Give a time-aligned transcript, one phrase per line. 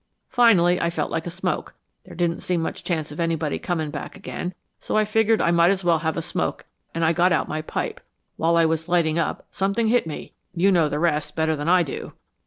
[0.29, 1.75] Finally I felt like a smoke.
[2.05, 5.69] There didn't seem much chance of anybody coming back again, so I figured I might
[5.69, 8.01] as well have a smoke and I got out my pipe.
[8.35, 10.33] While I was lighting up, something hit me.
[10.55, 12.13] You know the rest better than I do."